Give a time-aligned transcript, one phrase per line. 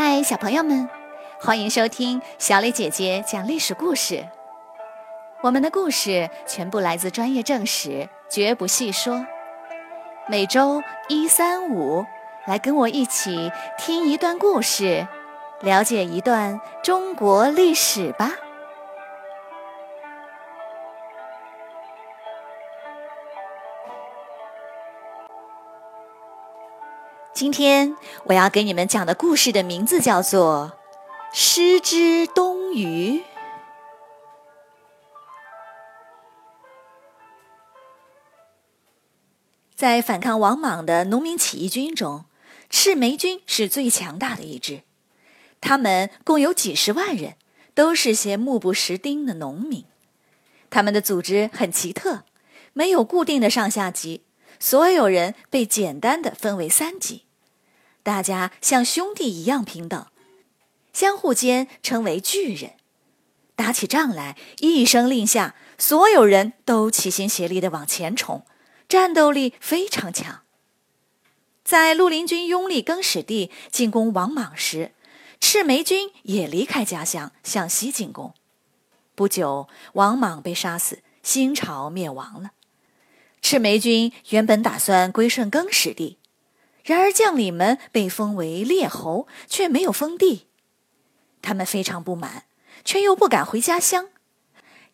[0.00, 0.88] 嗨，小朋友们，
[1.40, 4.24] 欢迎收听小磊姐姐讲历史故事。
[5.40, 9.26] 我们的故事全部来自专业正史，绝不细说。
[10.28, 12.06] 每周一、三、五，
[12.46, 15.08] 来跟我一起听一段故事，
[15.62, 18.30] 了解一段中国历史吧。
[27.38, 30.72] 今天我要给你们讲的故事的名字叫做
[31.32, 33.20] 《失之东隅》。
[39.76, 42.24] 在反抗王莽的农民起义军中，
[42.68, 44.82] 赤眉军是最强大的一支。
[45.60, 47.36] 他们共有几十万人，
[47.72, 49.84] 都是些目不识丁的农民。
[50.70, 52.24] 他们的组织很奇特，
[52.72, 54.24] 没有固定的上下级，
[54.58, 57.26] 所有人被简单的分为三级。
[58.08, 60.06] 大家像兄弟一样平等，
[60.94, 62.72] 相互间称为巨人。
[63.54, 68.46] 打起仗来，一声令下，所有人都齐心协力地往前冲，
[68.88, 70.40] 战斗力非常强。
[71.62, 74.92] 在绿林军拥立更始帝进攻王莽时，
[75.38, 78.32] 赤眉军也离开家乡向西进攻。
[79.14, 82.52] 不久，王莽被杀死，新朝灭亡了。
[83.42, 86.17] 赤眉军原本打算归顺更始帝。
[86.88, 90.46] 然而，将领们被封为列侯，却没有封地，
[91.42, 92.44] 他们非常不满，
[92.82, 94.08] 却又不敢回家乡，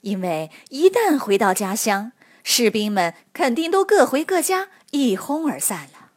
[0.01, 2.11] 因为一旦回到家乡，
[2.43, 6.11] 士兵们肯定都各回各家，一哄而散了。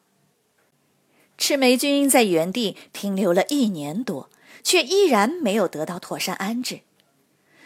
[1.38, 4.31] 赤眉军在原地停留了一年多，
[4.64, 6.80] 却依然没有得到妥善安置。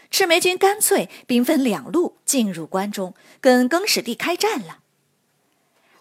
[0.10, 4.80] 赤眉军干脆兵分两路进入关中，跟更始帝开战了。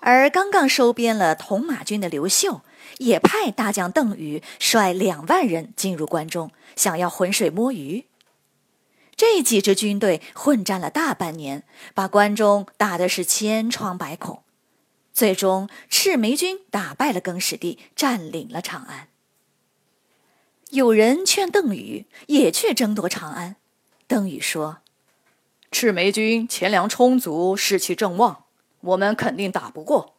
[0.01, 2.63] 而刚刚收编了铜马军的刘秀，
[2.99, 8.07] 也派大将邓禹率两万人进入关中，想要浑水摸鱼。
[9.15, 14.43] 这几支军队混战了大半年，把关中打的是千疮百孔。
[15.13, 19.09] 最终，赤眉军打败了更始帝，占领了长安。
[20.71, 23.57] 有人劝邓禹也去争夺长安，
[24.07, 24.79] 邓禹说
[25.71, 28.45] ：“赤眉军钱粮充足，士气正旺。”
[28.81, 30.15] 我们肯定打不过，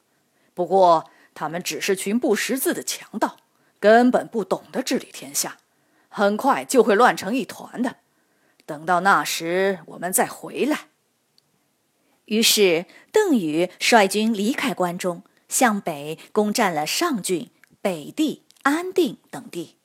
[0.53, 3.37] 不过他们只是群不识字的强盗，
[3.79, 5.57] 根本不懂得治理天下，
[6.09, 7.97] 很快就会乱成一团的。
[8.65, 10.87] 等到那时，我们再回来。
[12.25, 17.49] 于是，邓禹率军离开关中，向北攻占了上郡、
[17.81, 19.75] 北地、安定等地。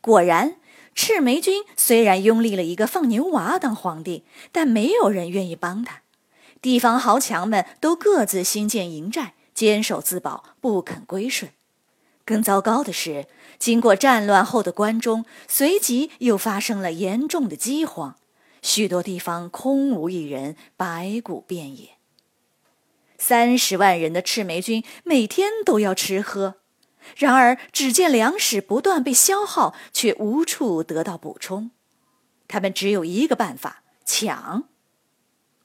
[0.00, 0.56] 果然，
[0.94, 4.22] 赤眉军虽然拥立了一个放牛娃当皇帝，
[4.52, 6.02] 但没有人愿意帮他。
[6.64, 11.52] 地方豪强们都各自兴建营寨，坚守自保，不肯归顺。
[12.24, 13.26] 更糟糕的是，
[13.58, 18.16] 经过战乱后的关中，随即又发生了严重的饥荒，
[18.62, 21.90] 许多地方空无一人，白骨遍野。
[23.18, 26.54] 三十万人的赤眉军每天都要吃喝，
[27.14, 31.72] 然而只见粮食不断被消耗，却无处得到补充。
[32.48, 34.64] 他们只有一个办法：抢。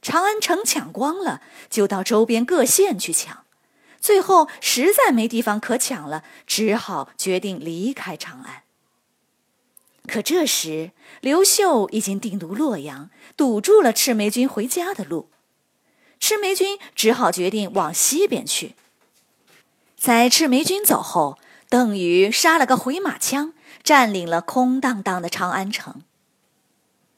[0.02, 3.46] 长安城抢光了，就到周边各县去抢，
[4.00, 8.64] 最后实在没地方可抢了，只好决定离开长安。
[10.08, 15.30] 可这时，刘秀已经定都洛阳，堵住了赤眉军回家的路，
[16.20, 18.76] 赤眉军只好决定往西边去。
[19.96, 26.02] 在赤眉军走后，邓禹杀了个回马枪，占领了空荡荡的长安城。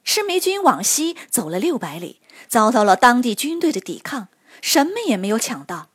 [0.04, 2.20] 赤眉军往西走了六百里。
[2.48, 4.28] 遭到了当地军队的抵抗，
[4.60, 5.88] 什么也没有抢到。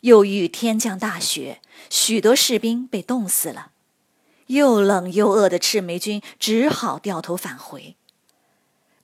[0.00, 1.60] 又遇天降大雪，
[1.90, 3.70] 许多士兵被冻死了。
[4.46, 7.96] 又冷又饿的赤眉军只好掉头返回。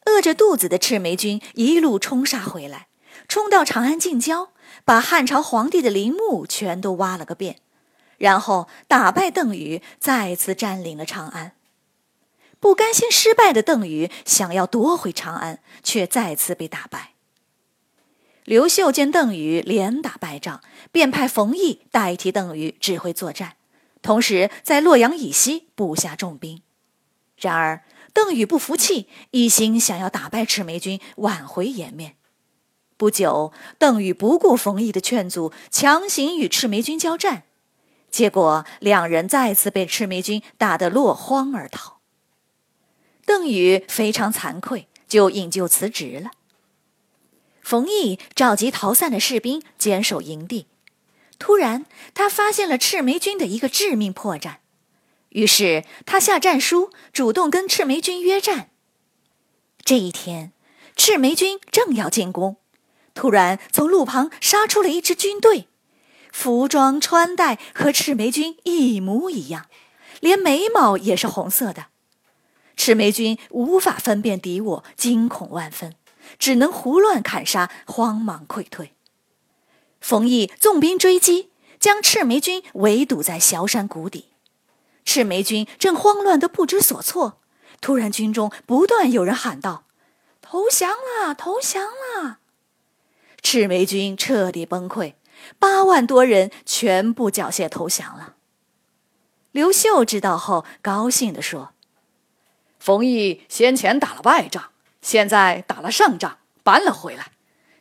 [0.07, 2.89] 饿着肚子的赤眉军一路冲杀回来，
[3.29, 4.51] 冲到长安近郊，
[4.85, 7.59] 把汉朝皇帝的陵墓全都挖了个遍，
[8.17, 11.53] 然后打败邓禹，再次占领了长安。
[12.61, 17.13] 不甘心失败的邓禹想要夺回长安，却再次被打败。
[18.45, 23.57] 刘秀见邓禹连打败仗，便派冯异代替邓禹指挥作战，
[24.01, 26.63] 同时在洛阳以西布下重兵。
[27.37, 32.17] 然而邓禹不服气，一心想要打败赤眉军，挽回颜面。
[32.97, 37.45] 不久，邓禹不顾冯异的劝阻，强行与赤眉军交战，
[38.11, 41.98] 结果两人再次被赤眉军打得落荒而逃。
[43.29, 46.31] 邓禹非常惭愧，就引咎辞职了。
[47.61, 50.67] 冯异召集逃散的士兵坚守营地。
[51.39, 51.85] 突然，
[52.15, 54.57] 他发现了赤眉军的一个致命破绽：
[55.29, 58.71] 于是他下战书，主动跟赤眉军约战。
[59.85, 60.55] 这一天，
[60.97, 62.57] 赤眉军正要进攻，
[63.13, 65.69] 突然从路旁杀出了一支军队，
[66.33, 69.67] 服装穿戴和赤眉军一模一样，
[70.21, 71.89] 连眉毛也是红色的。
[72.79, 75.97] 赤眉军无法分辨敌我，惊恐万分，
[76.39, 78.95] 只能胡乱砍杀，慌忙溃退。
[80.01, 84.29] 冯异纵兵追击，将赤眉军围堵在小山谷底。
[85.05, 87.41] 赤眉军正慌乱的不知所措，
[87.81, 89.83] 突然军中不断有人喊道
[90.41, 92.39] ：“投降啦，投降啦！”
[93.43, 95.15] 赤眉军彻底崩溃，
[95.59, 98.37] 八万多人全部缴械投降了。
[99.51, 101.73] 刘秀知道后，高兴地说
[102.79, 104.71] ：“冯异先前打了败仗，
[105.03, 107.33] 现在打了胜仗，搬了回来，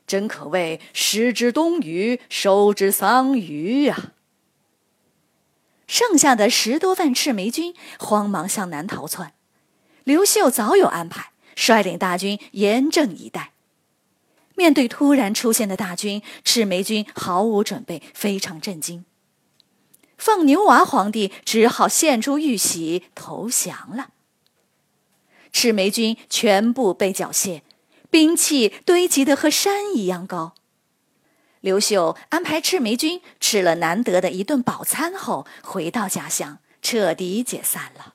[0.06, 4.14] 真可谓失之东隅，收之桑榆呀！”
[5.88, 9.34] 剩下的十多万赤眉军慌忙向南逃窜，
[10.04, 13.54] 刘秀早有安排，率领大军严阵以待。
[14.56, 19.06] 面对突然出现的大军，赤眉军毫无准备，非常震惊。
[20.18, 24.10] 放牛娃皇帝只好献出玉玺投降了。
[25.52, 27.62] 赤眉军全部被缴械，
[28.10, 30.54] 兵器堆积的和山一样高。
[31.62, 38.14] 刘秀安排赤眉军吃了难得的一顿饱餐后，回到家乡，彻底解散了。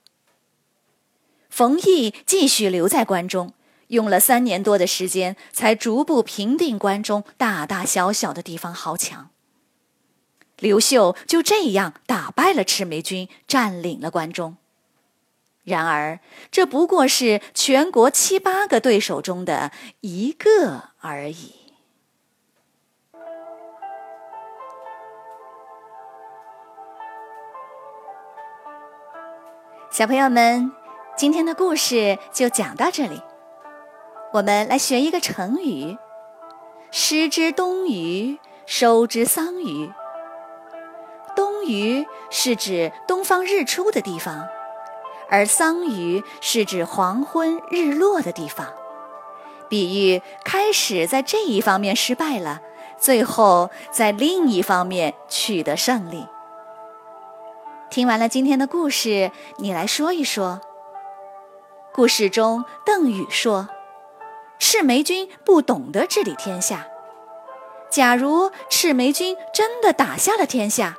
[1.51, 3.53] 冯异继续留在关中，
[3.89, 9.31] 用了三年多的时间，才逐步平定关中大大小小的地方豪强。
[10.59, 14.57] 刘秀就这样打败了赤眉军，占领了关中。
[15.65, 16.19] 然而，
[16.51, 19.71] 这不过是全国七八个对手中的
[20.01, 21.55] 一个而已。
[29.91, 30.73] 小朋友们，
[31.17, 33.23] 今天的故事就讲到这里。
[34.33, 35.99] 我们来学一个成语
[36.91, 39.93] ：“失之东隅，收之桑榆。”
[41.37, 44.49] 东隅是指东方日出的地方，
[45.33, 48.67] 而桑榆是指黄昏日落的地方，
[49.67, 52.61] 比喻开始在这一方面失败了，
[52.99, 56.27] 最后在另一方面取得胜利。
[57.89, 60.61] 听完了今天的故事，你来说一说。
[61.95, 63.71] 故事中，邓禹说
[64.61, 66.87] ：“赤眉军不懂得治理天下。
[67.91, 70.99] 假如赤眉军真的打下了天下，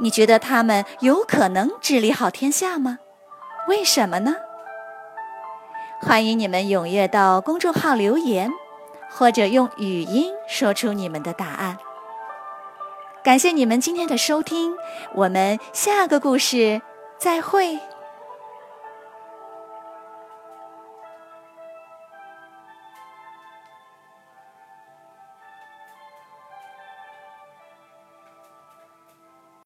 [0.00, 2.98] 你觉得他们有可能治理好天下吗？
[3.68, 4.36] 为什么呢？”
[6.02, 8.50] 欢迎你们踊跃到公众号留言，
[9.10, 11.76] 或者用语音说出你们的答案。
[13.22, 14.74] 感谢你们今天的收听，
[15.14, 16.80] 我们下个故事
[17.18, 17.78] 再会。